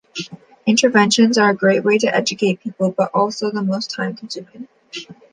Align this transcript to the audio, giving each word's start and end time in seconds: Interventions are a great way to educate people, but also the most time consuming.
Interventions 0.65 1.37
are 1.37 1.51
a 1.51 1.55
great 1.55 1.83
way 1.83 1.99
to 1.99 2.07
educate 2.07 2.59
people, 2.61 2.89
but 2.89 3.11
also 3.13 3.51
the 3.51 3.61
most 3.61 3.91
time 3.91 4.15
consuming. 4.15 4.67